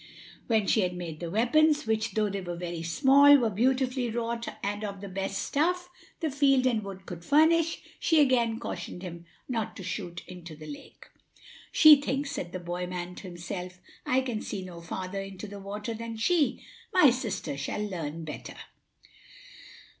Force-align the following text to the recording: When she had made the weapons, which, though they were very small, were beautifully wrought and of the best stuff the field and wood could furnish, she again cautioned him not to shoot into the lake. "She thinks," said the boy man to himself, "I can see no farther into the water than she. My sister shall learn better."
When 0.47 0.65
she 0.65 0.81
had 0.81 0.95
made 0.95 1.19
the 1.19 1.29
weapons, 1.29 1.85
which, 1.85 2.13
though 2.13 2.27
they 2.27 2.41
were 2.41 2.55
very 2.55 2.81
small, 2.81 3.37
were 3.37 3.51
beautifully 3.51 4.09
wrought 4.09 4.47
and 4.63 4.83
of 4.83 4.99
the 4.99 5.07
best 5.07 5.37
stuff 5.39 5.91
the 6.21 6.31
field 6.31 6.65
and 6.65 6.83
wood 6.83 7.05
could 7.05 7.23
furnish, 7.23 7.83
she 7.99 8.19
again 8.19 8.57
cautioned 8.59 9.03
him 9.03 9.25
not 9.47 9.75
to 9.77 9.83
shoot 9.83 10.23
into 10.25 10.55
the 10.55 10.65
lake. 10.65 11.05
"She 11.71 12.01
thinks," 12.01 12.31
said 12.31 12.51
the 12.51 12.57
boy 12.59 12.87
man 12.87 13.13
to 13.13 13.27
himself, 13.27 13.79
"I 14.03 14.21
can 14.21 14.41
see 14.41 14.63
no 14.63 14.81
farther 14.81 15.21
into 15.21 15.45
the 15.45 15.59
water 15.59 15.93
than 15.93 16.17
she. 16.17 16.63
My 16.91 17.11
sister 17.11 17.55
shall 17.55 17.83
learn 17.87 18.25
better." 18.25 18.55